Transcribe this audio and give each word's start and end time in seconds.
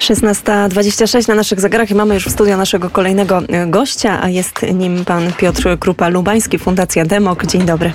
16.26 0.00 1.28
na 1.28 1.34
naszych 1.34 1.60
zegarach 1.60 1.90
i 1.90 1.94
mamy 1.94 2.14
już 2.14 2.26
w 2.26 2.30
studio 2.30 2.56
naszego 2.56 2.90
kolejnego 2.90 3.42
e, 3.48 3.66
gościa, 3.66 4.22
a 4.22 4.28
jest 4.28 4.62
nim 4.74 5.04
pan 5.04 5.32
Piotr 5.32 5.62
Krupa-Lubański, 5.78 6.58
Fundacja 6.58 7.04
Demok. 7.04 7.46
Dzień 7.46 7.62
dobry. 7.62 7.92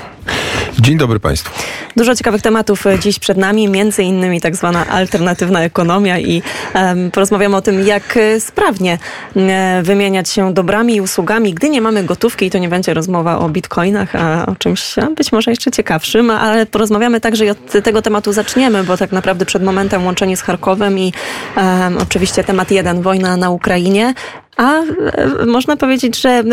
Dzień 0.79 0.97
dobry 0.97 1.19
Państwu. 1.19 1.53
Dużo 1.95 2.15
ciekawych 2.15 2.41
tematów 2.41 2.87
e, 2.87 2.99
dziś 2.99 3.19
przed 3.19 3.37
nami, 3.37 3.67
między 3.67 4.03
innymi 4.03 4.41
tak 4.41 4.55
zwana 4.55 4.87
alternatywna 4.87 5.61
ekonomia 5.61 6.19
i 6.19 6.41
um, 6.75 7.11
porozmawiamy 7.11 7.55
o 7.55 7.61
tym, 7.61 7.87
jak 7.87 8.17
e, 8.17 8.39
sprawnie 8.39 8.97
e, 9.35 9.81
wymieniać 9.83 10.29
się 10.29 10.53
dobrami 10.53 10.95
i 10.95 11.01
usługami, 11.01 11.53
gdy 11.53 11.69
nie 11.69 11.81
mamy 11.81 12.03
gotówki 12.03 12.45
i 12.45 12.49
to 12.49 12.57
nie 12.57 12.69
będzie 12.69 12.93
rozmowa 12.93 13.39
o 13.39 13.49
bitcoinach, 13.49 14.15
a 14.15 14.45
o 14.45 14.55
czymś 14.55 14.95
być 15.15 15.31
może 15.31 15.51
jeszcze 15.51 15.71
ciekawszym, 15.71 16.31
ale 16.31 16.65
porozmawiamy 16.65 17.21
także 17.21 17.45
i 17.45 17.49
od 17.49 17.83
tego 17.83 18.01
tematu 18.01 18.33
zaczniemy, 18.33 18.83
bo 18.83 18.97
tak 18.97 19.11
naprawdę 19.11 19.45
przed 19.45 19.63
momentem 19.63 20.05
łączenie 20.05 20.37
z 20.37 20.41
Charkowem 20.41 20.99
i 20.99 21.13
um, 21.57 21.97
oczywiście 21.97 22.43
temat 22.43 22.71
jeden, 22.71 23.01
wojna 23.01 23.37
na 23.37 23.49
Ukrainie. 23.49 24.13
A 24.57 24.73
e, 24.73 25.45
można 25.45 25.77
powiedzieć, 25.77 26.21
że 26.21 26.29
e, 26.29 26.43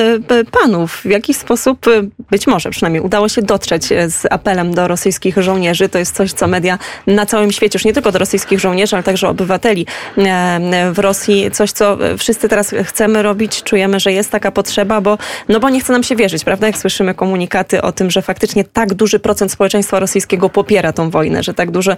panów 0.45 1.01
w 1.05 1.05
jakiś 1.05 1.37
sposób, 1.37 1.87
e, 1.89 1.91
być 2.31 2.47
może 2.47 2.71
przynajmniej, 2.71 3.03
udało 3.03 3.29
się 3.29 3.43
dotrzeć 3.43 3.85
z 4.09 4.27
apelem 4.31 4.75
do 4.75 4.89
rosyjskich 4.89 5.39
żołnierzy. 5.39 5.89
To 5.89 5.99
jest 5.99 6.17
coś, 6.17 6.33
co 6.33 6.47
media 6.47 6.79
na 7.07 7.27
całym 7.27 7.53
świecie, 7.53 7.77
już 7.77 7.85
nie 7.85 7.93
tylko 7.93 8.13
do 8.13 8.19
rosyjskich 8.19 8.61
żołnierzy, 8.61 8.97
ale 8.97 9.03
także 9.03 9.29
obywateli 9.29 9.87
w 10.93 10.99
Rosji, 10.99 11.51
coś, 11.51 11.73
co 11.73 11.99
wszyscy 12.19 12.49
teraz 12.49 12.75
chcemy 12.85 13.23
robić, 13.23 13.63
czujemy, 13.63 14.01
że 14.01 14.13
jest 14.13 14.31
taka 14.31 14.51
potrzeba, 14.51 15.01
bo, 15.01 15.19
no 15.49 15.61
bo 15.61 15.71
nie 15.71 15.81
chce 15.81 15.93
nam 15.93 16.03
się 16.03 16.17
wierzyć, 16.17 16.45
prawda? 16.45 16.67
Jak 16.67 16.79
słyszymy 16.79 17.15
komunikaty 17.15 17.83
o 17.83 17.93
tym, 17.93 18.11
że 18.11 18.23
faktycznie 18.23 18.65
tak 18.65 18.95
duży 18.95 19.19
procent 19.19 19.53
społeczeństwa 19.53 20.01
rosyjskiego 20.01 20.49
popiera 20.49 20.93
tą 20.93 21.11
wojnę, 21.11 21.43
że 21.43 21.55
tak 21.55 21.71
duży, 21.71 21.97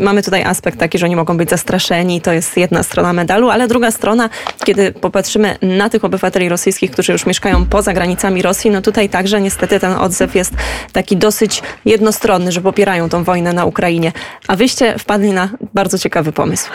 mamy 0.00 0.22
tutaj 0.22 0.42
aspekt 0.42 0.78
taki, 0.78 0.98
że 0.98 1.06
oni 1.06 1.16
mogą 1.16 1.36
być 1.36 1.50
zastraszeni, 1.50 2.20
to 2.20 2.32
jest 2.32 2.56
jedna 2.56 2.82
strona 2.82 3.12
medalu, 3.12 3.50
ale 3.50 3.68
druga 3.68 3.90
strona, 3.90 4.28
kiedy 4.64 4.92
popatrzymy 4.92 5.31
patrzymy 5.32 5.76
na 5.76 5.90
tych 5.90 6.04
obywateli 6.04 6.48
rosyjskich, 6.48 6.90
którzy 6.90 7.12
już 7.12 7.26
mieszkają 7.26 7.66
poza 7.66 7.92
granicami 7.92 8.42
Rosji, 8.42 8.70
no 8.70 8.82
tutaj 8.82 9.08
także 9.08 9.40
niestety 9.40 9.80
ten 9.80 9.92
odzew 9.92 10.34
jest 10.34 10.54
taki 10.92 11.16
dosyć 11.16 11.62
jednostronny, 11.84 12.52
że 12.52 12.60
popierają 12.60 13.08
tą 13.08 13.24
wojnę 13.24 13.52
na 13.52 13.64
Ukrainie. 13.64 14.12
A 14.48 14.56
wyście 14.56 14.98
wpadli 14.98 15.32
na 15.32 15.48
bardzo 15.74 15.98
ciekawy 15.98 16.32
pomysł. 16.32 16.70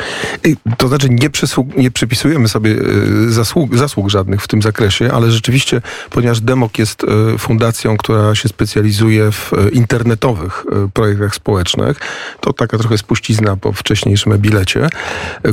To 0.77 0.87
znaczy 0.87 1.09
nie, 1.09 1.29
nie 1.77 1.91
przypisujemy 1.91 2.47
sobie 2.47 2.71
e, 2.71 3.31
zasług, 3.31 3.77
zasług 3.77 4.09
żadnych 4.09 4.41
w 4.41 4.47
tym 4.47 4.61
zakresie, 4.61 5.11
ale 5.13 5.31
rzeczywiście, 5.31 5.81
ponieważ 6.09 6.41
Demok 6.41 6.79
jest 6.79 7.03
e, 7.03 7.37
fundacją, 7.37 7.97
która 7.97 8.35
się 8.35 8.49
specjalizuje 8.49 9.31
w 9.31 9.53
e, 9.53 9.69
internetowych 9.69 10.65
projektach 10.93 11.35
społecznych, 11.35 11.99
to 12.41 12.53
taka 12.53 12.77
trochę 12.77 12.97
spuścizna 12.97 13.57
po 13.57 13.73
wcześniejszym 13.73 14.37
bilecie, 14.37 14.87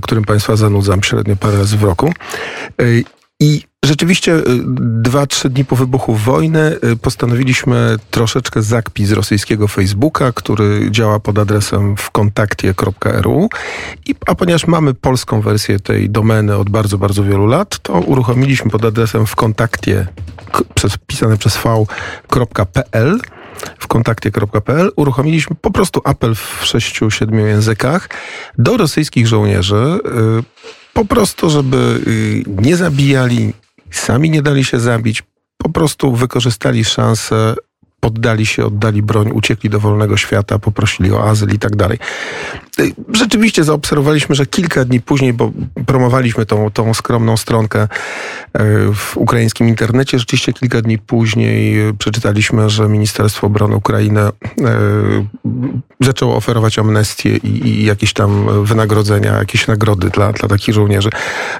którym 0.02 0.24
Państwa 0.24 0.56
zanudzam 0.56 1.02
średnio 1.02 1.36
parę 1.36 1.58
razy 1.58 1.76
w 1.76 1.82
roku. 1.82 2.12
I 3.40 3.62
rzeczywiście 3.84 4.34
y, 4.36 4.42
dwa, 5.02 5.26
trzy 5.26 5.50
dni 5.50 5.64
po 5.64 5.76
wybuchu 5.76 6.14
wojny 6.14 6.76
y, 6.92 6.96
postanowiliśmy 6.96 7.96
troszeczkę 8.10 8.62
zakpić 8.62 9.08
z 9.08 9.12
rosyjskiego 9.12 9.68
Facebooka, 9.68 10.32
który 10.32 10.90
działa 10.90 11.20
pod 11.20 11.38
adresem 11.38 11.96
w 11.96 12.10
kontakcie.ru. 12.10 13.48
I, 14.06 14.14
a 14.26 14.34
ponieważ 14.34 14.66
mamy 14.66 14.94
polską 14.94 15.40
wersję 15.40 15.80
tej 15.80 16.10
domeny 16.10 16.56
od 16.56 16.70
bardzo, 16.70 16.98
bardzo 16.98 17.24
wielu 17.24 17.46
lat, 17.46 17.78
to 17.78 17.92
uruchomiliśmy 17.92 18.70
pod 18.70 18.84
adresem 18.84 19.26
w 19.26 19.36
kontakcie 19.36 20.06
przez, 20.74 20.98
pisane 21.06 21.36
przez 21.36 21.56
v.pl 21.56 23.20
w 23.78 23.86
kontakcie.pl 23.86 24.90
uruchomiliśmy 24.96 25.56
po 25.60 25.70
prostu 25.70 26.00
apel 26.04 26.34
w 26.34 26.60
sześciu, 26.62 27.10
siedmiu 27.10 27.46
językach 27.46 28.08
do 28.58 28.76
rosyjskich 28.76 29.26
żołnierzy 29.26 29.98
y, 30.40 30.64
po 30.94 31.04
prostu, 31.04 31.50
żeby 31.50 32.00
y, 32.06 32.42
nie 32.46 32.76
zabijali, 32.76 33.52
sami 33.90 34.30
nie 34.30 34.42
dali 34.42 34.64
się 34.64 34.80
zabić, 34.80 35.22
po 35.56 35.68
prostu 35.68 36.14
wykorzystali 36.14 36.84
szansę 36.84 37.54
poddali 38.04 38.46
się, 38.46 38.66
oddali 38.66 39.02
broń, 39.02 39.30
uciekli 39.32 39.70
do 39.70 39.80
wolnego 39.80 40.16
świata, 40.16 40.58
poprosili 40.58 41.12
o 41.12 41.28
azyl 41.28 41.48
i 41.54 41.58
tak 41.58 41.76
dalej. 41.76 41.98
Rzeczywiście 43.12 43.64
zaobserwowaliśmy, 43.64 44.34
że 44.34 44.46
kilka 44.46 44.84
dni 44.84 45.00
później, 45.00 45.32
bo 45.32 45.52
promowaliśmy 45.86 46.46
tą, 46.46 46.70
tą 46.70 46.94
skromną 46.94 47.36
stronkę 47.36 47.82
y, 47.82 47.88
w 48.94 49.16
ukraińskim 49.16 49.68
internecie, 49.68 50.18
rzeczywiście 50.18 50.52
kilka 50.52 50.82
dni 50.82 50.98
później 50.98 51.92
przeczytaliśmy, 51.98 52.70
że 52.70 52.88
Ministerstwo 52.88 53.46
Obrony 53.46 53.76
Ukrainy 53.76 54.20
zaczęło 56.00 56.36
oferować 56.36 56.78
amnestię 56.78 57.36
i, 57.36 57.66
i 57.66 57.84
jakieś 57.84 58.12
tam 58.12 58.64
wynagrodzenia, 58.64 59.38
jakieś 59.38 59.66
nagrody 59.66 60.10
dla, 60.10 60.32
dla 60.32 60.48
takich 60.48 60.74
żołnierzy. 60.74 61.10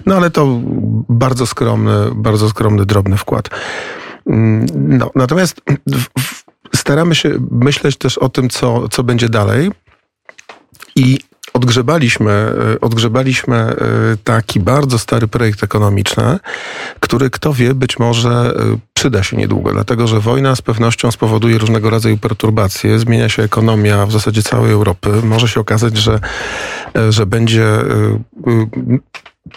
No 0.06 0.16
ale 0.16 0.31
to 0.31 0.61
bardzo 1.09 1.47
skromny, 1.47 1.93
bardzo 2.15 2.49
skromny, 2.49 2.87
drobny 2.87 3.16
wkład. 3.16 3.50
Mm, 4.26 4.66
no, 4.74 5.10
natomiast 5.14 5.60
staramy 6.74 7.14
się 7.14 7.30
myśleć 7.50 7.96
też 7.96 8.18
o 8.18 8.28
tym, 8.28 8.48
co, 8.48 8.88
co 8.88 9.02
będzie 9.02 9.28
dalej. 9.28 9.70
I 10.96 11.18
odgrzebaliśmy, 11.54 12.30
e, 12.30 12.80
odgrzebaliśmy 12.80 13.56
e, 13.56 13.76
taki 14.24 14.60
bardzo 14.60 14.98
stary 14.98 15.28
projekt 15.28 15.62
ekonomiczny, 15.62 16.38
który 17.00 17.30
kto 17.30 17.52
wie, 17.52 17.74
być 17.74 17.98
może 17.98 18.30
e, 18.30 18.78
przyda 18.94 19.22
się 19.22 19.36
niedługo, 19.36 19.72
dlatego 19.72 20.06
że 20.06 20.20
wojna 20.20 20.56
z 20.56 20.62
pewnością 20.62 21.10
spowoduje 21.10 21.58
różnego 21.58 21.90
rodzaju 21.90 22.18
perturbacje, 22.18 22.98
zmienia 22.98 23.28
się 23.28 23.42
ekonomia 23.42 24.06
w 24.06 24.12
zasadzie 24.12 24.42
całej 24.42 24.72
Europy. 24.72 25.10
Może 25.22 25.48
się 25.48 25.60
okazać, 25.60 25.96
że, 25.96 26.20
że 27.10 27.26
będzie 27.26 27.66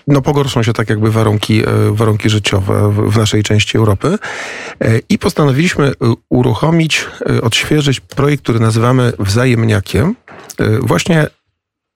no 0.07 0.21
pogorszą 0.21 0.63
się 0.63 0.73
tak 0.73 0.89
jakby 0.89 1.11
warunki, 1.11 1.63
e, 1.63 1.65
warunki 1.91 2.29
życiowe 2.29 2.93
w 3.09 3.17
naszej 3.17 3.43
części 3.43 3.77
Europy 3.77 4.17
e, 4.79 4.99
i 5.09 5.19
postanowiliśmy 5.19 5.87
e, 5.87 5.93
uruchomić, 6.29 7.05
odświeżyć 7.41 7.99
projekt, 7.99 8.43
który 8.43 8.59
nazywamy 8.59 9.13
wzajemniakiem. 9.19 10.15
Właśnie 10.81 11.27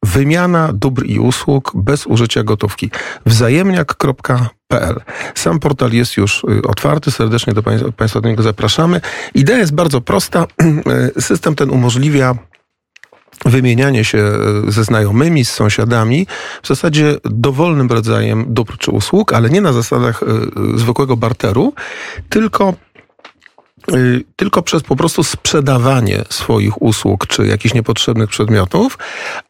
wymiana 0.06 0.74
dóbr 0.74 1.06
i 1.06 1.20
usług 1.20 1.72
bez 1.76 2.08
użycia 2.08 2.44
gotówki. 2.44 2.92
Wzajemniak.pl. 3.26 5.02
Sam 5.36 5.60
portal 5.60 5.92
jest 5.92 6.18
już 6.18 6.46
otwarty, 6.64 7.12
serdecznie 7.12 7.54
do 7.54 7.64
Państwa 7.98 8.22
do 8.22 8.30
niego 8.30 8.44
zapraszamy. 8.44 9.02
Idea 9.36 9.58
jest 9.58 9.74
bardzo 9.74 10.02
prosta. 10.02 10.48
System 11.20 11.56
ten 11.56 11.70
umożliwia 11.70 12.36
wymienianie 13.46 14.06
się 14.06 14.18
e, 14.18 14.72
ze 14.72 14.84
znajomymi, 14.84 15.46
z 15.46 15.52
sąsiadami, 15.52 16.28
w 16.64 16.68
zasadzie 16.68 17.18
dowolnym 17.24 17.88
rodzajem 17.88 18.46
dóbr 18.48 18.78
czy 18.78 18.92
usług, 18.92 19.34
ale 19.34 19.50
nie 19.50 19.62
na 19.62 19.74
zasadach 19.74 20.24
e, 20.24 20.26
zwykłego 20.80 21.18
barteru, 21.18 21.74
tylko 22.30 22.74
e, 23.92 23.94
tylko 24.36 24.62
przez 24.62 24.84
po 24.84 24.96
prostu 24.96 25.24
sprzedawanie 25.24 26.24
swoich 26.30 26.82
usług 26.82 27.28
czy 27.28 27.48
jakichś 27.48 27.74
niepotrzebnych 27.74 28.30
przedmiotów, 28.30 28.98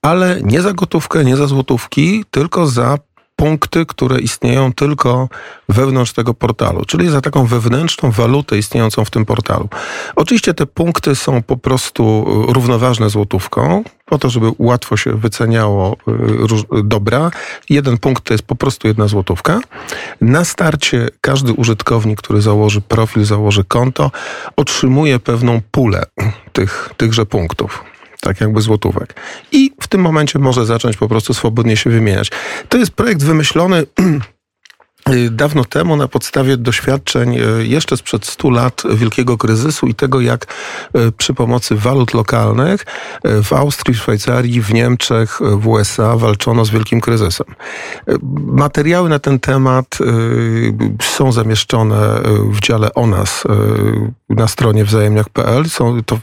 ale 0.02 0.42
nie 0.44 0.62
za 0.62 0.74
gotówkę, 0.74 1.26
nie 1.26 1.38
za 1.38 1.48
złotówki, 1.48 2.26
tylko 2.32 2.68
za 2.68 2.98
punkty, 3.42 3.86
które 3.86 4.20
istnieją 4.20 4.74
tylko 4.74 5.30
wewnątrz 5.70 6.14
tego 6.14 6.34
portalu, 6.34 6.86
czyli 6.86 7.10
za 7.10 7.22
taką 7.22 7.46
wewnętrzną 7.46 8.12
walutę 8.12 8.58
istniejącą 8.58 9.06
w 9.06 9.10
tym 9.10 9.26
portalu. 9.26 9.70
Oczywiście 10.16 10.54
te 10.54 10.66
punkty 10.66 11.16
są 11.16 11.44
po 11.44 11.58
prostu 11.58 12.26
równoważne 12.48 13.10
złotówką, 13.10 13.84
po 14.06 14.18
to, 14.18 14.30
żeby 14.30 14.52
łatwo 14.60 14.98
się 14.98 15.14
wyceniało 15.14 15.98
y, 16.78 16.84
dobra. 16.84 17.32
Jeden 17.70 17.98
punkt 17.98 18.24
to 18.24 18.34
jest 18.34 18.44
po 18.44 18.56
prostu 18.56 18.88
jedna 18.88 19.08
złotówka. 19.08 19.60
Na 20.22 20.46
starcie 20.46 21.10
każdy 21.22 21.54
użytkownik, 21.54 22.22
który 22.22 22.42
założy 22.42 22.82
profil, 22.82 23.26
założy 23.26 23.64
konto, 23.64 24.12
otrzymuje 24.56 25.20
pewną 25.20 25.62
pulę 25.72 26.04
tych, 26.54 26.90
tychże 26.98 27.26
punktów 27.26 27.91
tak 28.22 28.42
jakby 28.42 28.62
złotówek. 28.62 29.16
I 29.52 29.72
w 29.82 29.88
tym 29.88 30.02
momencie 30.02 30.40
może 30.40 30.66
zacząć 30.66 30.98
po 30.98 31.08
prostu 31.08 31.34
swobodnie 31.34 31.78
się 31.78 31.90
wymieniać. 31.90 32.32
To 32.70 32.78
jest 32.78 32.92
projekt 32.92 33.24
wymyślony 33.24 33.84
Y, 35.10 35.30
dawno 35.30 35.66
temu 35.66 35.96
na 35.96 36.08
podstawie 36.08 36.58
doświadczeń 36.58 37.36
y, 37.36 37.68
jeszcze 37.68 37.98
sprzed 37.98 38.26
100 38.26 38.50
lat 38.50 38.84
wielkiego 38.94 39.38
kryzysu 39.38 39.88
i 39.88 39.96
tego, 39.96 40.22
jak 40.22 40.54
y, 40.96 41.12
przy 41.12 41.34
pomocy 41.34 41.76
walut 41.76 42.14
lokalnych 42.14 42.86
w 43.24 43.54
Austrii, 43.54 43.96
w 43.96 43.98
Szwajcarii, 43.98 44.62
w 44.62 44.74
Niemczech, 44.74 45.40
w 45.42 45.68
USA 45.68 46.16
walczono 46.18 46.66
z 46.66 46.70
wielkim 46.70 47.02
kryzysem. 47.02 47.48
Materiały 48.46 49.10
na 49.10 49.20
ten 49.20 49.40
temat 49.40 49.98
są 51.02 51.32
zamieszczone 51.32 52.22
w 52.52 52.60
dziale 52.60 52.94
o 52.94 53.08
nas 53.08 53.44
na 54.30 54.48
stronie 54.48 54.86
wzajemniak.pl. 54.86 55.70
Są 55.70 56.04
to 56.04 56.20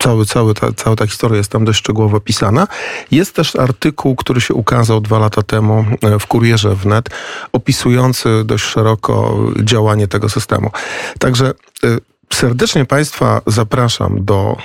cały, 0.00 0.26
cały 0.26 0.54
ta, 0.54 0.72
cała 0.72 0.96
ta 0.96 1.06
historia 1.06 1.36
jest 1.38 1.50
tam 1.50 1.64
dość 1.64 1.78
szczegółowo 1.78 2.20
pisana. 2.20 2.66
Jest 3.10 3.34
też 3.34 3.56
artykuł, 3.56 4.16
który 4.16 4.40
się 4.40 4.54
ukazał 4.54 5.00
dwa 5.00 5.18
lata 5.18 5.42
temu 5.42 5.84
w 6.20 6.26
Kurierze 6.26 6.74
Wnet, 6.74 7.10
opisujący 7.52 8.44
dość 8.44 8.64
szeroko 8.64 9.38
działanie 9.62 10.08
tego 10.08 10.28
systemu. 10.28 10.70
Także 11.18 11.52
y, 11.84 11.98
serdecznie 12.32 12.84
Państwa 12.84 13.40
zapraszam 13.46 14.24
do 14.24 14.56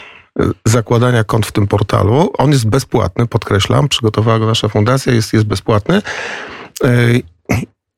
zakładania 0.65 1.23
kont 1.23 1.45
w 1.45 1.51
tym 1.51 1.67
portalu. 1.67 2.33
On 2.37 2.51
jest 2.51 2.67
bezpłatny, 2.67 3.27
podkreślam, 3.27 3.89
przygotowała 3.89 4.39
go 4.39 4.45
nasza 4.45 4.69
fundacja, 4.69 5.13
jest, 5.13 5.33
jest 5.33 5.45
bezpłatny. 5.45 6.01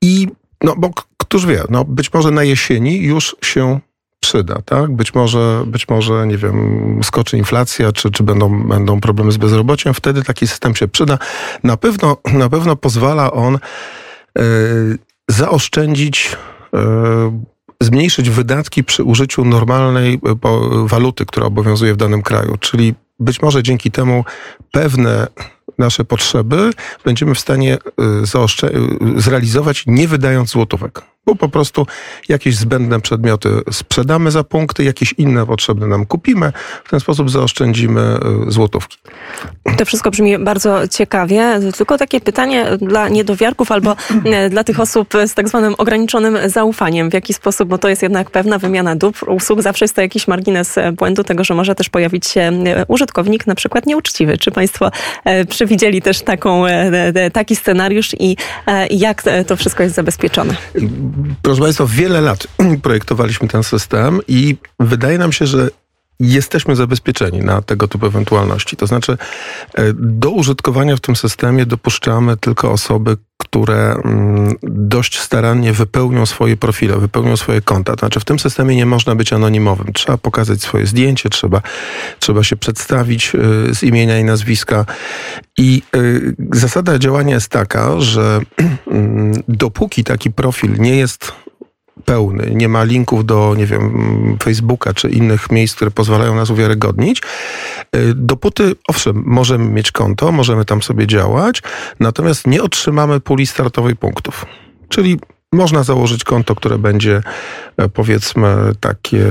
I 0.02 0.28
no, 0.64 0.76
bo 0.78 0.90
któż 1.18 1.46
wie, 1.46 1.64
no, 1.70 1.86
być 1.86 2.14
może 2.14 2.32
na 2.32 2.44
jesieni 2.44 3.04
już 3.04 3.36
się 3.44 3.80
przyda, 4.28 4.62
tak? 4.66 4.96
Być 4.96 5.14
może, 5.14 5.64
być 5.68 5.88
może, 5.90 6.28
nie 6.28 6.38
wiem, 6.38 7.00
skoczy 7.04 7.38
inflacja, 7.38 7.92
czy, 7.92 8.12
czy 8.12 8.24
będą, 8.24 8.64
będą 8.64 9.02
problemy 9.02 9.32
z 9.32 9.38
bezrobociem, 9.38 9.94
wtedy 9.94 10.24
taki 10.24 10.48
system 10.48 10.76
się 10.76 10.88
przyda. 10.88 11.18
Na 11.64 11.78
pewno, 11.78 12.18
na 12.34 12.50
pewno 12.50 12.76
pozwala 12.76 13.32
on 13.32 13.56
e, 13.56 13.60
zaoszczędzić, 15.28 16.36
e, 16.74 17.40
zmniejszyć 17.82 18.30
wydatki 18.30 18.84
przy 18.84 19.04
użyciu 19.04 19.46
normalnej 19.46 20.14
e, 20.14 20.36
waluty, 20.86 21.26
która 21.26 21.46
obowiązuje 21.46 21.94
w 21.94 21.98
danym 21.98 22.22
kraju, 22.22 22.58
czyli 22.60 22.96
być 23.20 23.42
może 23.42 23.64
dzięki 23.64 23.92
temu 23.92 24.26
pewne 24.72 25.28
nasze 25.78 26.06
potrzeby 26.06 26.72
będziemy 27.06 27.36
w 27.36 27.40
stanie 27.40 27.78
zrealizować 29.18 29.84
nie 29.88 30.08
wydając 30.08 30.50
złotówek 30.50 31.02
bo 31.28 31.36
po 31.36 31.50
prostu 31.50 31.88
jakieś 32.30 32.56
zbędne 32.56 33.02
przedmioty 33.02 33.50
sprzedamy 33.72 34.32
za 34.32 34.44
punkty, 34.44 34.84
jakieś 34.84 35.14
inne 35.18 35.46
potrzebne 35.46 35.88
nam 35.88 36.06
kupimy. 36.06 36.52
W 36.84 36.90
ten 36.90 37.00
sposób 37.00 37.30
zaoszczędzimy 37.30 38.20
y, 38.48 38.52
złotówki. 38.52 38.98
To 39.78 39.86
wszystko 39.86 40.12
brzmi 40.12 40.40
bardzo 40.40 40.88
ciekawie. 40.88 41.60
Tylko 41.78 41.98
takie 41.98 42.22
pytanie 42.22 42.66
dla 42.82 43.10
niedowiarków 43.10 43.72
albo 43.72 43.92
e, 44.26 44.50
dla 44.50 44.64
tych 44.64 44.80
osób 44.80 45.14
z 45.28 45.34
tak 45.34 45.50
zwanym 45.50 45.76
ograniczonym 45.78 46.38
zaufaniem. 46.46 47.10
W 47.10 47.14
jaki 47.14 47.34
sposób, 47.34 47.70
bo 47.70 47.78
to 47.78 47.90
jest 47.90 48.02
jednak 48.02 48.32
pewna 48.32 48.58
wymiana 48.58 48.96
dóbr, 48.96 49.30
usług. 49.30 49.62
Zawsze 49.62 49.86
jest 49.86 49.96
to 49.96 50.02
jakiś 50.02 50.28
margines 50.28 50.78
e, 50.78 50.92
błędu 50.92 51.24
tego, 51.24 51.44
że 51.44 51.54
może 51.54 51.76
też 51.76 51.90
pojawić 51.90 52.28
się 52.28 52.42
e, 52.42 52.86
użytkownik 52.88 53.48
na 53.48 53.56
przykład 53.56 53.86
nieuczciwy. 53.86 54.38
Czy 54.38 54.52
Państwo 54.52 54.92
przewidzieli 55.50 56.02
też 56.02 56.22
taką, 56.22 56.64
taki 57.34 57.56
scenariusz 57.56 58.16
i 58.20 58.38
jak 58.90 59.24
to 59.48 59.56
wszystko 59.56 59.84
jest 59.84 59.96
zabezpieczone? 59.96 60.56
Proszę 61.42 61.62
Państwa, 61.62 61.86
wiele 61.90 62.22
lat 62.22 62.48
projektowaliśmy 62.84 63.48
ten 63.48 63.64
system 63.64 64.20
i 64.28 64.58
wydaje 64.80 65.18
nam 65.18 65.32
się, 65.32 65.48
że 65.48 65.70
jesteśmy 66.20 66.76
zabezpieczeni 66.76 67.40
na 67.40 67.62
tego 67.62 67.88
typu 67.88 68.06
ewentualności. 68.06 68.78
To 68.78 68.88
znaczy, 68.88 69.18
e, 69.74 69.94
do 69.94 70.30
użytkowania 70.30 70.96
w 70.96 71.00
tym 71.00 71.16
systemie 71.16 71.66
dopuszczamy 71.66 72.38
tylko 72.38 72.72
osoby, 72.72 73.18
które 73.38 73.94
mm, 73.94 74.56
dość 74.64 75.20
starannie 75.20 75.74
wypełnią 75.74 76.26
swoje 76.26 76.58
profile, 76.58 76.98
wypełnią 76.98 77.38
swoje 77.38 77.62
konta. 77.62 77.96
To 77.96 78.00
znaczy, 78.00 78.20
w 78.20 78.26
tym 78.26 78.40
systemie 78.40 78.76
nie 78.76 78.86
można 78.86 79.16
być 79.16 79.34
anonimowym. 79.34 79.94
Trzeba 79.94 80.18
pokazać 80.18 80.62
swoje 80.62 80.86
zdjęcie, 80.86 81.30
trzeba, 81.30 81.62
trzeba 82.20 82.44
się 82.44 82.56
przedstawić 82.56 83.36
e, 83.36 83.76
z 83.76 83.84
imienia 83.84 84.20
i 84.20 84.24
nazwiska. 84.24 84.86
I 85.58 85.82
e, 85.94 86.00
zasada 86.60 87.00
działania 87.00 87.36
jest 87.36 87.50
taka, 87.50 88.00
że 88.00 88.40
mm, 88.88 89.44
dopóki 89.48 90.04
taki 90.04 90.32
profil 90.32 90.74
nie 90.80 90.96
jest 90.98 91.32
pełny, 92.08 92.52
nie 92.56 92.70
ma 92.70 92.84
linków 92.84 93.26
do, 93.26 93.56
nie 93.58 93.66
wiem, 93.66 94.38
Facebooka 94.44 94.94
czy 94.94 95.10
innych 95.10 95.52
miejsc, 95.52 95.76
które 95.76 95.92
pozwalają 95.92 96.36
nas 96.36 96.50
uwiarygodnić, 96.50 97.22
y, 97.96 98.14
dopóty, 98.16 98.76
owszem, 98.88 99.24
możemy 99.26 99.70
mieć 99.70 99.92
konto, 99.92 100.32
możemy 100.32 100.66
tam 100.66 100.84
sobie 100.84 101.08
działać, 101.08 101.62
natomiast 102.00 102.48
nie 102.48 102.64
otrzymamy 102.64 103.20
puli 103.20 103.48
startowej 103.48 103.96
punktów. 103.96 104.46
Czyli 104.90 105.20
można 105.52 105.84
założyć 105.84 106.24
konto, 106.24 106.56
które 106.56 106.78
będzie 106.78 107.22
e, 107.78 107.90
powiedzmy 107.90 108.48
takie 108.80 109.26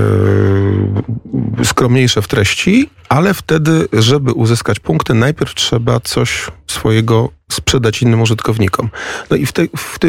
e, 1.59 1.65
skromniejsze 1.65 2.21
w 2.21 2.27
treści, 2.27 2.89
ale 3.09 3.33
wtedy, 3.33 3.87
żeby 3.93 4.31
uzyskać 4.31 4.79
punkty, 4.79 5.13
najpierw 5.13 5.55
trzeba 5.55 5.99
coś 5.99 6.51
swojego 6.67 7.29
sprzedać 7.67 8.01
innym 8.01 8.21
użytkownikom. 8.21 8.89
No 9.29 9.37
i 9.37 9.45
w, 9.45 9.51
te, 9.51 9.63
w, 9.77 9.99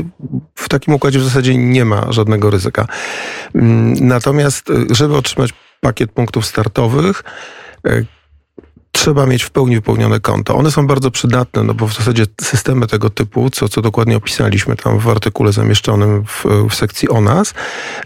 w 0.55 0.69
takim 0.69 0.95
układzie 0.95 1.19
w 1.19 1.25
zasadzie 1.25 1.57
nie 1.57 1.85
ma 1.85 2.13
żadnego 2.13 2.51
ryzyka. 2.51 2.87
Mm, 3.55 3.95
natomiast, 4.09 4.71
e, 4.71 4.95
żeby 4.95 5.17
otrzymać 5.17 5.51
pakiet 5.81 6.13
punktów 6.13 6.47
startowych, 6.47 7.25
trzeba 8.93 9.27
mieć 9.27 9.43
w 9.43 9.51
pełni 9.51 9.75
wypełnione 9.75 10.21
konto. 10.21 10.57
One 10.57 10.71
są 10.71 10.87
bardzo 10.87 11.11
przydatne, 11.11 11.63
no 11.63 11.75
bo 11.75 11.87
w 11.87 11.95
zasadzie 11.95 12.25
systemy 12.41 12.87
tego 12.87 13.11
typu, 13.11 13.51
co, 13.51 13.69
co 13.69 13.83
dokładnie 13.83 14.17
opisaliśmy 14.17 14.77
tam 14.77 14.99
w 14.99 15.09
artykule 15.09 15.53
zamieszczonym 15.53 16.25
w, 16.25 16.45
w 16.71 16.75
sekcji 16.75 17.09
o 17.09 17.21
nas, 17.21 17.55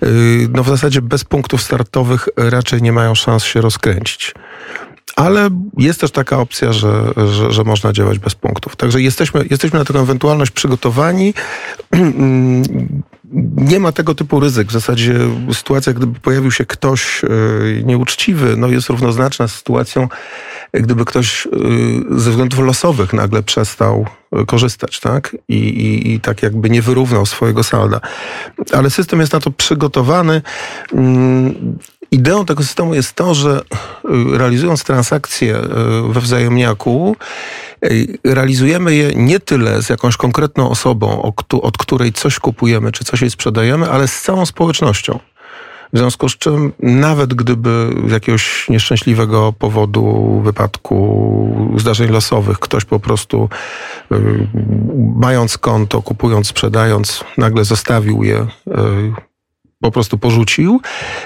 yy, 0.02 0.08
no 0.50 0.62
w 0.62 0.68
zasadzie 0.68 1.02
bez 1.02 1.24
punktów 1.24 1.62
startowych 1.62 2.28
raczej 2.36 2.82
nie 2.82 2.92
mają 2.92 3.14
szans 3.14 3.44
się 3.44 3.60
rozkręcić. 3.60 4.34
Ale 5.16 5.50
jest 5.78 6.00
też 6.00 6.10
taka 6.10 6.38
opcja, 6.38 6.72
że, 6.72 7.12
że, 7.32 7.52
że, 7.52 7.64
można 7.64 7.92
działać 7.92 8.18
bez 8.18 8.34
punktów. 8.34 8.76
Także 8.76 9.00
jesteśmy, 9.02 9.44
jesteśmy 9.50 9.78
na 9.78 9.84
taką 9.84 10.00
ewentualność 10.00 10.50
przygotowani. 10.50 11.34
Nie 13.56 13.80
ma 13.80 13.92
tego 13.92 14.14
typu 14.14 14.40
ryzyk. 14.40 14.68
W 14.68 14.72
zasadzie 14.72 15.14
sytuacja, 15.52 15.92
gdyby 15.92 16.20
pojawił 16.20 16.50
się 16.50 16.64
ktoś 16.64 17.22
yy, 17.22 17.82
nieuczciwy, 17.84 18.56
no 18.56 18.68
jest 18.68 18.88
równoznaczna 18.88 19.48
z 19.48 19.54
sytuacją, 19.54 20.08
gdyby 20.72 21.04
ktoś 21.04 21.46
y, 21.46 21.50
ze 22.10 22.30
względów 22.30 22.58
losowych 22.58 23.12
nagle 23.12 23.42
przestał 23.42 24.06
y, 24.42 24.46
korzystać, 24.46 25.00
tak? 25.00 25.36
I, 25.48 25.56
i, 25.56 26.12
I, 26.12 26.20
tak 26.20 26.42
jakby 26.42 26.70
nie 26.70 26.82
wyrównał 26.82 27.26
swojego 27.26 27.62
salda. 27.62 28.00
Ale 28.72 28.90
system 28.90 29.20
jest 29.20 29.32
na 29.32 29.40
to 29.40 29.50
przygotowany. 29.50 30.42
Ideą 32.12 32.44
tego 32.44 32.62
systemu 32.62 32.94
jest 32.94 33.12
to, 33.12 33.34
że 33.34 33.60
y, 33.60 34.38
realizując 34.38 34.84
transakcje 34.84 35.60
we 36.08 36.20
wzajemniaku, 36.20 37.16
realizujemy 38.24 38.94
je 38.94 39.12
nie 39.14 39.40
tyle 39.40 39.82
z 39.82 39.88
jakąś 39.88 40.16
konkretną 40.16 40.70
osobą, 40.70 41.32
od 41.62 41.78
której 41.78 42.12
coś 42.12 42.38
kupujemy 42.38 42.92
czy 42.92 43.04
coś 43.04 43.20
jej 43.20 43.30
sprzedajemy, 43.30 43.90
ale 43.90 44.08
z 44.08 44.22
całą 44.22 44.46
społecznością. 44.46 45.18
W 45.92 45.98
związku 45.98 46.28
z 46.28 46.38
czym, 46.38 46.72
nawet 46.78 47.34
gdyby 47.34 47.90
z 48.08 48.10
jakiegoś 48.10 48.68
nieszczęśliwego 48.68 49.52
powodu, 49.52 50.40
wypadku, 50.44 51.72
zdarzeń 51.76 52.10
losowych, 52.10 52.58
ktoś 52.58 52.84
po 52.84 53.00
prostu 53.00 53.48
y, 54.12 54.48
mając 55.16 55.58
konto, 55.58 56.02
kupując, 56.02 56.48
sprzedając, 56.48 57.24
nagle 57.38 57.64
zostawił 57.64 58.22
je 58.22 58.36
y, 58.36 58.46
po 59.82 59.90
prostu 59.90 60.18
porzucił. 60.18 60.80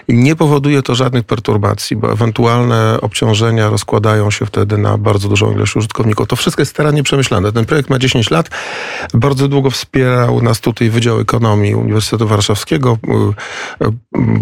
Nie 0.08 0.36
powoduje 0.36 0.82
to 0.82 0.94
żadnych 0.94 1.24
perturbacji, 1.24 1.96
bo 1.96 2.12
ewentualne 2.12 2.98
obciążenia 3.00 3.70
rozkładają 3.70 4.30
się 4.30 4.46
wtedy 4.46 4.78
na 4.78 4.98
bardzo 4.98 5.28
dużą 5.28 5.52
ilość 5.52 5.76
użytkowników. 5.76 6.28
To 6.28 6.36
wszystko 6.36 6.62
jest 6.62 6.72
starannie 6.72 7.02
przemyślane. 7.02 7.52
Ten 7.52 7.64
projekt 7.64 7.90
ma 7.90 7.98
10 7.98 8.30
lat. 8.30 8.50
Bardzo 9.14 9.48
długo 9.48 9.70
wspierał 9.70 10.42
nas 10.42 10.60
tutaj 10.60 10.90
Wydział 10.90 11.20
Ekonomii 11.20 11.74
Uniwersytetu 11.74 12.28
Warszawskiego. 12.28 12.98
Y, 13.82 13.86
y, 13.86 13.92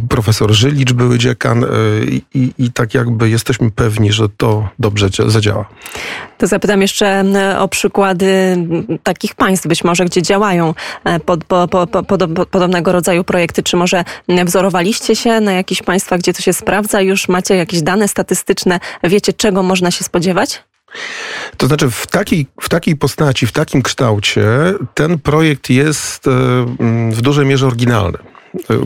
profesor 0.08 0.52
Żylicz 0.52 0.92
były 0.92 1.18
dziekan 1.18 1.64
y, 1.64 1.68
i, 2.34 2.52
i 2.58 2.72
tak 2.72 2.94
jakby 2.94 3.30
jesteśmy 3.30 3.70
pewni, 3.70 4.12
że 4.12 4.28
to 4.28 4.68
dobrze 4.78 5.08
zadziała. 5.26 5.66
To 6.38 6.46
zapytam 6.46 6.82
jeszcze 6.82 7.24
o 7.58 7.68
przykłady 7.68 8.56
takich 9.02 9.34
państw, 9.34 9.66
być 9.66 9.84
może, 9.84 10.04
gdzie 10.04 10.22
działają 10.22 10.74
pod, 11.26 11.44
po, 11.44 11.68
po, 11.68 11.86
po, 11.86 12.16
podobnego 12.46 12.92
rodzaju 12.92 13.24
projekty. 13.24 13.62
Czy 13.62 13.76
może 13.76 14.03
wzorowaliście 14.44 15.16
się 15.16 15.40
na 15.40 15.52
jakichś 15.52 15.82
państwach, 15.82 16.20
gdzie 16.20 16.34
to 16.34 16.42
się 16.42 16.52
sprawdza? 16.52 17.00
Już 17.00 17.28
macie 17.28 17.56
jakieś 17.56 17.82
dane 17.82 18.08
statystyczne? 18.08 18.80
Wiecie, 19.04 19.32
czego 19.32 19.62
można 19.62 19.90
się 19.90 20.04
spodziewać? 20.04 20.62
To 21.56 21.66
znaczy, 21.66 21.90
w 21.90 22.06
takiej, 22.06 22.46
w 22.60 22.68
takiej 22.68 22.96
postaci, 22.96 23.46
w 23.46 23.52
takim 23.52 23.82
kształcie, 23.82 24.46
ten 24.94 25.18
projekt 25.18 25.70
jest 25.70 26.26
e, 26.26 26.30
w 27.10 27.20
dużej 27.22 27.46
mierze 27.46 27.66
oryginalny 27.66 28.18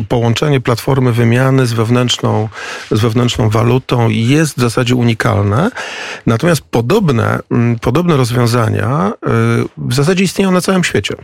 połączenie 0.09 0.61
platformy 0.61 1.13
wymiany 1.13 1.67
z 1.67 1.73
wewnętrzną, 1.73 2.49
z 2.91 3.01
wewnętrzną 3.01 3.49
walutą 3.49 4.09
jest 4.09 4.57
w 4.57 4.61
zasadzie 4.61 4.95
unikalne. 4.95 5.71
Natomiast 6.27 6.61
podobne, 6.61 7.39
podobne 7.81 8.17
rozwiązania 8.17 9.13
e, 9.13 9.31
w 9.77 9.95
zasadzie 9.95 10.25
istnieją 10.25 10.51
na 10.51 10.61
całym 10.61 10.85
świecie 10.85 11.15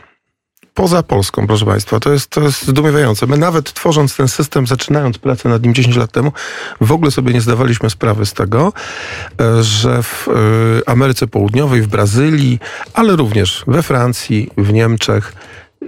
poza 0.75 1.03
Polską, 1.03 1.47
proszę 1.47 1.67
Państwa. 1.67 2.01
To 2.01 2.13
jest, 2.13 2.31
to 2.31 2.41
jest 2.41 2.67
zdumiewające. 2.67 3.27
My 3.27 3.39
nawet 3.39 3.73
tworząc 3.73 4.17
ten 4.17 4.29
system, 4.29 4.67
zaczynając 4.67 5.19
pracę 5.19 5.49
nad 5.49 5.63
nim 5.63 5.75
10 5.75 5.97
lat 5.97 6.13
temu, 6.13 6.33
w 6.81 6.93
ogóle 6.93 7.11
sobie 7.11 7.33
nie 7.33 7.41
zdawaliśmy 7.41 7.91
sprawy 7.91 8.27
z 8.27 8.33
tego, 8.33 8.73
e, 9.41 9.63
że 9.63 10.03
w 10.03 10.29
e, 10.29 10.89
Ameryce 10.89 11.27
Południowej, 11.27 11.83
w 11.83 11.87
Brazylii, 11.87 12.59
ale 12.95 13.17
również 13.17 13.65
we 13.67 13.83
Francji, 13.83 14.51
w 14.57 14.73
Niemczech, 14.73 15.33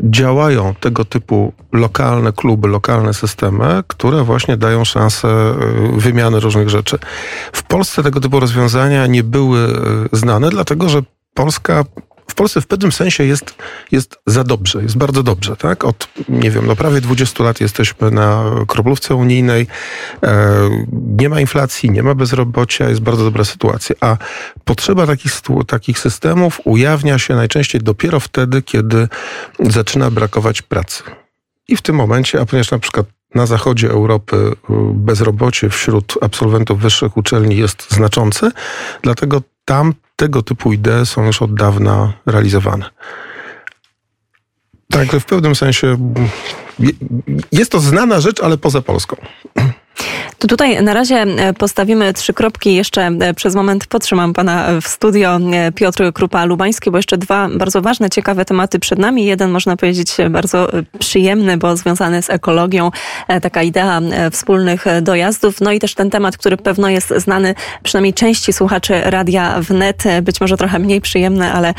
działają 0.02 0.74
tego 0.74 1.04
typu 1.04 1.52
lokalne 1.72 2.32
kluby, 2.32 2.68
lokalne 2.68 3.14
systemy, 3.14 3.82
które 3.86 4.24
właśnie 4.24 4.56
dają 4.56 4.84
szansę 4.84 5.28
e, 5.28 5.54
wymiany 6.00 6.40
różnych 6.40 6.68
rzeczy. 6.68 6.98
W 7.52 7.62
Polsce 7.62 8.02
tego 8.02 8.20
typu 8.20 8.40
rozwiązania 8.40 9.06
nie 9.06 9.24
były 9.24 9.58
znane, 10.12 10.50
dlatego 10.50 10.88
że 10.88 11.02
Polska 11.34 11.84
Polsce 12.36 12.60
w 12.60 12.66
pewnym 12.66 12.92
sensie 12.92 13.24
jest, 13.24 13.54
jest 13.92 14.18
za 14.26 14.44
dobrze, 14.44 14.82
jest 14.82 14.96
bardzo 14.96 15.22
dobrze. 15.22 15.56
Tak? 15.56 15.84
Od, 15.84 16.08
nie 16.28 16.50
wiem, 16.50 16.66
no 16.66 16.76
prawie 16.76 17.00
20 17.00 17.44
lat 17.44 17.60
jesteśmy 17.60 18.10
na 18.10 18.44
kroplówce 18.66 19.14
unijnej, 19.14 19.66
e, 20.22 20.70
nie 21.18 21.28
ma 21.28 21.40
inflacji, 21.40 21.90
nie 21.90 22.02
ma 22.02 22.14
bezrobocia, 22.14 22.88
jest 22.88 23.00
bardzo 23.00 23.24
dobra 23.24 23.44
sytuacja. 23.44 23.96
A 24.00 24.16
potrzeba 24.64 25.06
takich, 25.06 25.32
takich 25.66 25.98
systemów 25.98 26.60
ujawnia 26.64 27.18
się 27.18 27.34
najczęściej 27.34 27.80
dopiero 27.80 28.20
wtedy, 28.20 28.62
kiedy 28.62 29.08
zaczyna 29.60 30.10
brakować 30.10 30.62
pracy. 30.62 31.02
I 31.68 31.76
w 31.76 31.82
tym 31.82 31.96
momencie, 31.96 32.40
a 32.40 32.46
ponieważ 32.46 32.70
na 32.70 32.78
przykład 32.78 33.06
na 33.34 33.46
zachodzie 33.46 33.90
Europy 33.90 34.36
y, 34.36 34.54
bezrobocie 34.94 35.70
wśród 35.70 36.14
absolwentów 36.20 36.80
wyższych 36.80 37.16
uczelni 37.16 37.56
jest 37.56 37.86
znaczące, 37.90 38.50
dlatego 39.02 39.42
tam 39.64 39.94
tego 40.16 40.42
typu 40.42 40.72
idee 40.72 41.06
są 41.06 41.24
już 41.24 41.42
od 41.42 41.54
dawna 41.54 42.12
realizowane. 42.26 42.90
Także 44.90 45.20
w 45.20 45.24
pewnym 45.24 45.54
sensie 45.54 45.96
jest 47.52 47.72
to 47.72 47.80
znana 47.80 48.20
rzecz, 48.20 48.40
ale 48.40 48.58
poza 48.58 48.82
Polską. 48.82 49.16
To 50.38 50.48
tutaj 50.48 50.82
na 50.82 50.94
razie 50.94 51.16
e, 51.16 51.52
postawimy 51.52 52.12
trzy 52.12 52.32
kropki. 52.32 52.74
Jeszcze 52.74 53.06
e, 53.06 53.34
przez 53.34 53.54
moment 53.54 53.86
potrzymam 53.86 54.32
pana 54.32 54.68
w 54.82 54.88
studio 54.88 55.38
e, 55.52 55.72
Piotr 55.72 56.02
Krupa-Lubański, 56.12 56.90
bo 56.90 56.96
jeszcze 56.96 57.18
dwa 57.18 57.48
bardzo 57.48 57.82
ważne, 57.82 58.10
ciekawe 58.10 58.44
tematy 58.44 58.78
przed 58.78 58.98
nami. 58.98 59.24
Jeden 59.24 59.50
można 59.50 59.76
powiedzieć 59.76 60.16
bardzo 60.30 60.68
przyjemny, 60.98 61.56
bo 61.56 61.76
związany 61.76 62.22
z 62.22 62.30
ekologią, 62.30 62.90
taka 63.42 63.62
idea 63.62 64.00
wspólnych 64.32 64.84
dojazdów. 65.02 65.60
No 65.60 65.72
i 65.72 65.78
też 65.78 65.94
ten 65.94 66.10
temat, 66.10 66.36
który 66.36 66.56
pewno 66.56 66.88
jest 66.88 67.14
znany 67.16 67.54
przynajmniej 67.82 68.14
części 68.14 68.52
słuchaczy 68.52 69.00
Radia 69.04 69.60
Wnet, 69.60 70.02
być 70.22 70.40
może 70.40 70.56
trochę 70.56 70.78
mniej 70.78 71.00
przyjemny, 71.00 71.52
ale 71.52 71.74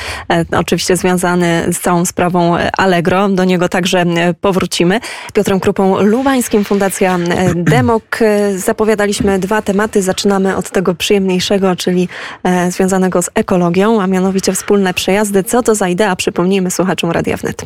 oczywiście 0.52 0.98
związany 0.98 1.66
z 1.72 1.80
całą 1.80 2.06
sprawą 2.06 2.58
Allegro. 2.78 3.30
Do 3.30 3.44
niego 3.44 3.70
także 3.70 4.06
powrócimy. 4.42 5.00
Piotrem 5.34 5.60
Krupą 5.60 6.02
Lubańskim, 6.02 6.64
Fundacja 6.66 7.20
Demok 7.56 8.20
zapowiadaliśmy 8.56 9.40
dwa 9.40 9.62
tematy. 9.62 10.02
Zaczynamy 10.02 10.56
od 10.56 10.70
tego 10.70 10.96
przyjemniejszego, 10.96 11.76
czyli 11.76 12.10
e, 12.44 12.72
związanego 12.72 13.22
z 13.22 13.30
ekologią, 13.34 14.02
a 14.02 14.08
mianowicie 14.08 14.54
wspólne 14.54 14.94
przejazdy. 14.94 15.44
Co 15.44 15.64
to 15.64 15.76
za 15.76 15.88
idea? 15.88 16.16
Przypomnijmy 16.16 16.72
słuchaczom 16.72 17.12
Radia 17.12 17.38
Wnet. 17.38 17.66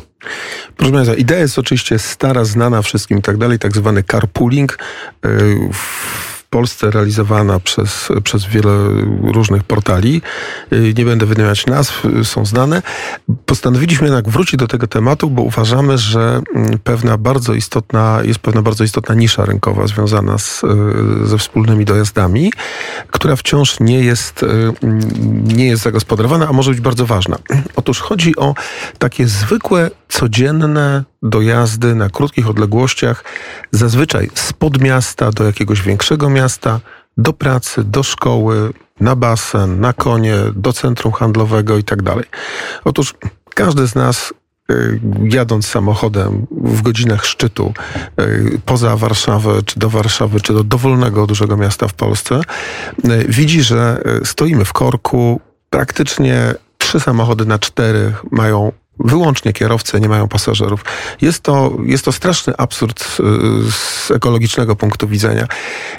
Proszę 0.76 0.92
Państwa, 0.92 1.14
idea 1.14 1.38
jest 1.38 1.58
oczywiście 1.58 1.98
stara, 1.98 2.44
znana 2.44 2.82
wszystkim 2.82 3.18
i 3.18 3.22
tak 3.22 3.36
dalej, 3.36 3.58
tak 3.58 3.76
zwany 3.76 4.02
carpooling. 4.02 4.78
E, 5.24 5.28
Polsce 6.52 6.90
realizowana 6.90 7.60
przez, 7.60 8.08
przez 8.24 8.46
wiele 8.46 8.72
różnych 9.22 9.62
portali. 9.62 10.22
Y, 10.72 10.94
nie 10.98 11.04
będę 11.04 11.26
wymieniać 11.26 11.66
nazw, 11.66 12.02
są 12.24 12.46
znane. 12.46 12.82
Postanowiliśmy 13.46 14.06
jednak 14.06 14.28
wrócić 14.28 14.56
do 14.56 14.68
tego 14.68 14.86
tematu, 14.86 15.30
bo 15.30 15.42
uważamy, 15.42 15.98
że 15.98 16.40
mm, 16.54 16.78
pewna 16.84 17.18
bardzo 17.18 17.54
istotna, 17.54 18.20
jest 18.24 18.38
pewna 18.38 18.62
bardzo 18.62 18.84
istotna 18.84 19.14
nisza 19.14 19.44
rynkowa 19.44 19.86
związana 19.86 20.38
z, 20.38 20.62
y, 21.24 21.26
ze 21.26 21.38
wspólnymi 21.38 21.84
dojazdami, 21.84 22.52
która 23.10 23.36
wciąż 23.36 23.80
nie 23.80 24.00
jest, 24.00 24.42
y, 24.42 24.46
nie 25.42 25.66
jest 25.66 25.82
zagospodarowana, 25.82 26.48
a 26.48 26.52
może 26.52 26.70
być 26.70 26.80
bardzo 26.80 27.06
ważna. 27.06 27.36
Otóż 27.76 28.00
chodzi 28.00 28.36
o 28.36 28.54
takie 28.98 29.26
zwykłe, 29.26 29.90
codzienne 30.12 31.04
dojazdy 31.22 31.94
na 31.94 32.10
krótkich 32.10 32.50
odległościach, 32.50 33.24
zazwyczaj 33.70 34.30
spod 34.34 34.80
miasta 34.80 35.30
do 35.30 35.44
jakiegoś 35.44 35.82
większego 35.82 36.30
miasta, 36.30 36.80
do 37.16 37.32
pracy, 37.32 37.84
do 37.84 38.02
szkoły, 38.02 38.72
na 39.00 39.16
basen, 39.16 39.80
na 39.80 39.92
konie, 39.92 40.36
do 40.54 40.72
centrum 40.72 41.12
handlowego 41.12 41.78
i 41.78 41.84
tak 41.84 42.02
dalej. 42.02 42.24
Otóż 42.84 43.14
każdy 43.54 43.86
z 43.86 43.94
nas 43.94 44.34
y, 44.70 45.00
jadąc 45.22 45.66
samochodem 45.66 46.46
w 46.50 46.82
godzinach 46.82 47.24
szczytu 47.24 47.74
y, 48.20 48.60
poza 48.64 48.96
Warszawę, 48.96 49.62
czy 49.66 49.78
do 49.78 49.90
Warszawy, 49.90 50.40
czy 50.40 50.52
do 50.52 50.64
dowolnego 50.64 51.26
dużego 51.26 51.56
miasta 51.56 51.88
w 51.88 51.94
Polsce, 51.94 52.40
y, 53.04 53.24
widzi, 53.28 53.62
że 53.62 54.02
stoimy 54.24 54.64
w 54.64 54.72
korku, 54.72 55.40
praktycznie 55.70 56.54
trzy 56.78 57.00
samochody 57.00 57.46
na 57.46 57.58
czterech 57.58 58.24
mają 58.30 58.72
wyłącznie 58.98 59.52
kierowcy, 59.52 60.00
nie 60.00 60.08
mają 60.08 60.28
pasażerów. 60.28 60.84
Jest 61.20 61.42
to, 61.42 61.72
jest 61.84 62.04
to 62.04 62.12
straszny 62.12 62.56
absurd 62.56 63.18
z 63.70 64.10
ekologicznego 64.10 64.76
punktu 64.76 65.08
widzenia. 65.08 65.46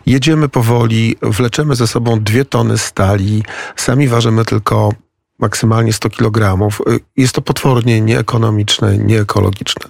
Jedziemy 0.05 0.49
powoli, 0.49 1.15
wleczemy 1.21 1.75
ze 1.75 1.87
sobą 1.87 2.23
dwie 2.23 2.45
tony 2.45 2.77
stali, 2.77 3.43
sami 3.75 4.07
ważymy 4.07 4.45
tylko 4.45 4.93
maksymalnie 5.39 5.93
100 5.93 6.09
kg. 6.09 6.67
Jest 7.17 7.35
to 7.35 7.41
potwornie 7.41 8.01
nieekonomiczne, 8.01 8.97
nieekologiczne. 8.97 9.89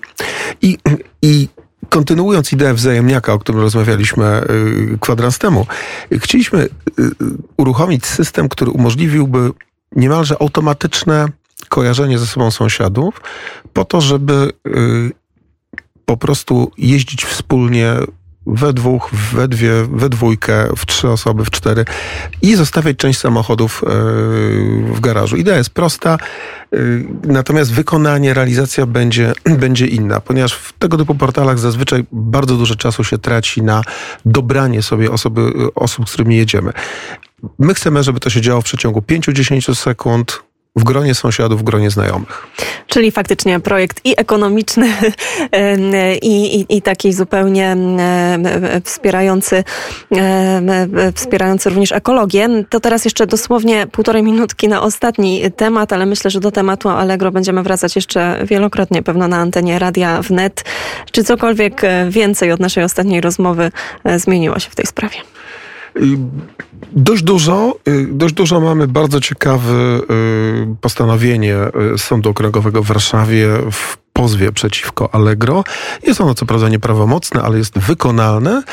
I, 0.62 0.78
i 1.22 1.50
kontynuując 1.90 2.54
ideę 2.54 2.74
wzajemniaka, 2.74 3.34
o 3.34 3.40
którym 3.40 3.62
rozmawialiśmy 3.62 4.42
y, 4.94 4.98
kwadrans 5.00 5.40
temu, 5.40 5.68
chcieliśmy 6.12 6.60
y, 6.60 6.70
uruchomić 7.58 8.06
system, 8.06 8.50
który 8.50 8.72
umożliwiłby 8.72 9.52
niemalże 9.96 10.42
automatyczne 10.42 11.28
kojarzenie 11.70 12.20
ze 12.20 12.28
sobą 12.28 12.52
sąsiadów, 12.52 13.22
po 13.74 13.86
to, 13.86 14.02
żeby 14.02 14.52
y, 14.68 15.12
po 16.06 16.18
prostu 16.18 16.72
jeździć 16.78 17.26
wspólnie 17.26 17.98
we 18.46 18.74
dwóch, 18.74 19.10
we 19.34 19.48
dwie, 19.48 19.72
we 19.92 20.10
dwójkę, 20.10 20.68
w 20.78 20.86
trzy 20.86 21.10
osoby, 21.10 21.46
w 21.46 21.50
cztery 21.50 21.86
i 22.42 22.56
zostawiać 22.56 22.98
część 22.98 23.20
samochodów 23.20 23.84
y, 23.84 23.88
w 24.94 25.00
garażu. 25.00 25.36
Idea 25.36 25.58
jest 25.58 25.70
prosta, 25.70 26.18
y, 26.74 27.06
natomiast 27.24 27.74
wykonanie, 27.74 28.34
realizacja 28.34 28.86
będzie, 28.86 29.34
będzie 29.64 29.88
inna, 29.88 30.20
ponieważ 30.20 30.54
w 30.54 30.74
tego 30.74 30.98
typu 30.98 31.16
portalach 31.16 31.60
zazwyczaj 31.60 32.06
bardzo 32.12 32.56
dużo 32.56 32.76
czasu 32.76 33.04
się 33.04 33.18
traci 33.18 33.62
na 33.62 33.82
dobranie 34.26 34.82
sobie 34.82 35.12
osoby, 35.12 35.52
osób, 35.76 36.10
z 36.10 36.14
którymi 36.14 36.38
jedziemy. 36.38 36.72
My 37.60 37.74
chcemy, 37.74 38.04
żeby 38.04 38.20
to 38.20 38.30
się 38.30 38.42
działo 38.42 38.62
w 38.62 38.66
przeciągu 38.66 39.00
5-10 39.00 39.76
sekund, 39.76 40.44
w 40.76 40.84
gronie 40.84 41.16
sąsiadów, 41.16 41.62
w 41.62 41.64
gronie 41.64 41.90
znajomych. 41.90 42.48
Czyli 42.88 43.12
faktycznie 43.12 43.60
projekt 43.60 44.02
i 44.04 44.14
ekonomiczny, 44.18 44.94
i, 46.22 46.60
i, 46.60 46.78
i 46.78 46.82
taki 46.82 47.14
zupełnie 47.14 47.78
wspierający, 48.84 49.64
wspierający 51.16 51.70
również 51.70 51.92
ekologię. 51.92 52.50
To 52.70 52.80
teraz 52.80 53.06
jeszcze 53.06 53.28
dosłownie 53.28 53.88
półtorej 53.88 54.24
minutki 54.24 54.68
na 54.68 54.82
ostatni 54.82 55.52
temat, 55.52 55.94
ale 55.94 56.06
myślę, 56.06 56.32
że 56.32 56.40
do 56.40 56.52
tematu 56.52 56.90
Allegro 56.90 57.32
będziemy 57.32 57.64
wracać 57.64 57.96
jeszcze 57.96 58.40
wielokrotnie, 58.46 59.04
pewno 59.04 59.28
na 59.28 59.38
antenie 59.38 59.80
Radia 59.80 60.22
Wnet. 60.22 60.66
Czy 61.12 61.24
cokolwiek 61.24 61.82
więcej 62.10 62.52
od 62.52 62.60
naszej 62.60 62.84
ostatniej 62.84 63.22
rozmowy 63.22 63.72
e, 64.04 64.20
zmieniło 64.20 64.60
się 64.60 64.70
w 64.70 64.76
tej 64.76 64.86
sprawie? 64.86 65.33
Dość 66.92 67.24
dużo, 67.24 67.76
y, 67.88 68.08
dość 68.12 68.34
dużo 68.34 68.60
mamy 68.60 68.88
bardzo 68.88 69.22
ciekawe 69.22 69.74
y, 69.74 70.76
postanowienie 70.82 71.58
y, 71.96 71.98
Sądu 71.98 72.30
Okręgowego 72.30 72.84
w 72.84 72.88
Warszawie 72.88 73.48
w 73.72 73.98
pozwie 74.14 74.52
przeciwko 74.52 75.16
Allegro. 75.16 75.64
Jest 76.04 76.22
ono 76.22 76.34
co 76.34 76.46
prawda 76.46 76.70
nieprawomocne, 76.70 77.42
ale 77.42 77.58
jest 77.58 77.80
wykonalne. 77.80 78.64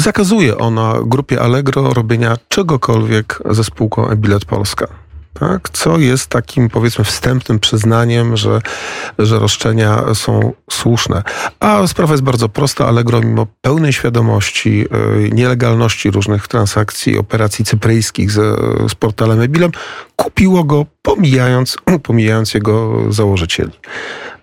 Zakazuje 0.00 0.58
ona 0.58 0.94
grupie 1.06 1.40
Allegro 1.40 1.94
robienia 1.94 2.36
czegokolwiek 2.48 3.42
ze 3.50 3.64
spółką 3.64 4.08
e-Bilet 4.08 4.44
Polska 4.44 5.03
tak? 5.40 5.70
co 5.70 5.98
jest 5.98 6.26
takim 6.26 6.70
powiedzmy 6.70 7.04
wstępnym 7.04 7.58
przyznaniem, 7.58 8.36
że, 8.36 8.60
że 9.18 9.38
roszczenia 9.38 10.14
są 10.14 10.52
słuszne. 10.70 11.22
A 11.60 11.86
sprawa 11.86 12.12
jest 12.12 12.24
bardzo 12.24 12.48
prosta. 12.48 12.86
Allegro 12.86 13.20
mimo 13.20 13.46
pełnej 13.60 13.92
świadomości 13.92 14.84
y, 15.26 15.30
nielegalności 15.32 16.10
różnych 16.10 16.48
transakcji, 16.48 17.18
operacji 17.18 17.64
cypryjskich 17.64 18.30
z, 18.30 18.60
z 18.90 18.94
portalem 18.94 19.40
Ebilem, 19.40 19.70
kupiło 20.16 20.64
go 20.64 20.86
pomijając, 21.02 21.76
pomijając 22.02 22.54
jego 22.54 23.02
założycieli. 23.12 23.72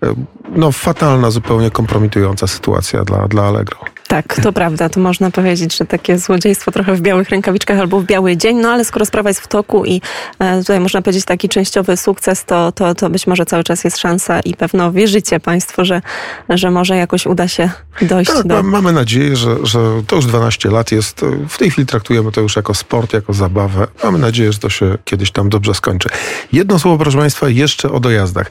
Y, 0.04 0.14
no 0.50 0.72
fatalna, 0.72 1.30
zupełnie 1.30 1.70
kompromitująca 1.70 2.46
sytuacja 2.46 3.04
dla, 3.04 3.28
dla 3.28 3.44
Allegro. 3.44 3.91
Tak, 4.12 4.40
to 4.42 4.52
prawda. 4.62 4.88
To 4.88 5.00
można 5.00 5.30
powiedzieć, 5.30 5.76
że 5.76 5.84
takie 5.84 6.18
złodziejstwo 6.18 6.72
trochę 6.72 6.94
w 6.94 7.00
białych 7.00 7.30
rękawiczkach 7.30 7.78
albo 7.78 8.00
w 8.00 8.04
biały 8.04 8.36
dzień, 8.36 8.56
no 8.56 8.70
ale 8.70 8.84
skoro 8.84 9.06
sprawa 9.06 9.30
jest 9.30 9.40
w 9.40 9.46
toku 9.46 9.84
i 9.84 10.00
e, 10.38 10.58
tutaj 10.58 10.80
można 10.80 11.02
powiedzieć 11.02 11.24
taki 11.24 11.48
częściowy 11.48 11.96
sukces, 11.96 12.44
to, 12.44 12.72
to, 12.72 12.94
to 12.94 13.10
być 13.10 13.26
może 13.26 13.46
cały 13.46 13.64
czas 13.64 13.84
jest 13.84 13.98
szansa 13.98 14.40
i 14.40 14.54
pewno 14.54 14.92
wierzycie 14.92 15.40
Państwo, 15.40 15.84
że, 15.84 16.02
że 16.48 16.70
może 16.70 16.96
jakoś 16.96 17.26
uda 17.26 17.48
się 17.48 17.70
dojść 18.02 18.32
tak, 18.32 18.46
do... 18.46 18.62
Mamy 18.62 18.92
nadzieję, 18.92 19.36
że, 19.36 19.56
że 19.62 19.78
to 20.06 20.16
już 20.16 20.26
12 20.26 20.70
lat 20.70 20.92
jest. 20.92 21.20
W 21.48 21.58
tej 21.58 21.70
chwili 21.70 21.86
traktujemy 21.86 22.32
to 22.32 22.40
już 22.40 22.56
jako 22.56 22.74
sport, 22.74 23.12
jako 23.12 23.32
zabawę. 23.32 23.86
Mamy 24.04 24.18
nadzieję, 24.18 24.52
że 24.52 24.58
to 24.58 24.70
się 24.70 24.98
kiedyś 25.04 25.30
tam 25.30 25.48
dobrze 25.48 25.74
skończy. 25.74 26.08
Jedno 26.52 26.78
słowo, 26.78 26.98
proszę 26.98 27.18
Państwa, 27.18 27.48
jeszcze 27.48 27.92
o 27.92 28.00
dojazdach. 28.00 28.50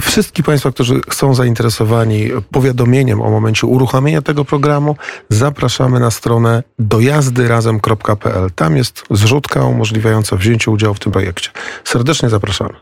Wszystkich 0.00 0.44
Państwa, 0.44 0.70
którzy 0.72 1.00
są 1.12 1.34
zainteresowani 1.34 2.28
powiadomieniem 2.50 3.22
o 3.22 3.30
momencie 3.30 3.66
uruchomienia 3.66 4.22
tego 4.22 4.44
programu, 4.44 4.96
zapraszamy 5.28 6.00
na 6.00 6.10
stronę 6.10 6.62
dojazdyrazem.pl. 6.78 8.50
Tam 8.54 8.76
jest 8.76 9.04
zrzutka 9.10 9.64
umożliwiająca 9.64 10.36
wzięcie 10.36 10.70
udziału 10.70 10.94
w 10.94 10.98
tym 10.98 11.12
projekcie. 11.12 11.50
Serdecznie 11.84 12.28
zapraszamy. 12.28 12.74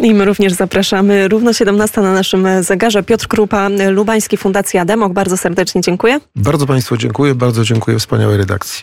I 0.00 0.14
my 0.14 0.24
również 0.24 0.52
zapraszamy. 0.52 1.28
Równo 1.28 1.52
17 1.52 2.00
na 2.00 2.12
naszym 2.12 2.46
zegarze. 2.60 3.02
Piotr 3.02 3.28
Krupa, 3.28 3.68
Lubański 3.90 4.36
Fundacja 4.36 4.84
Demok. 4.84 5.12
Bardzo 5.12 5.36
serdecznie 5.36 5.80
dziękuję. 5.80 6.20
Bardzo 6.36 6.66
Państwu 6.66 6.96
dziękuję, 6.96 7.34
bardzo 7.34 7.64
dziękuję 7.64 7.98
wspaniałej 7.98 8.36
redakcji. 8.36 8.74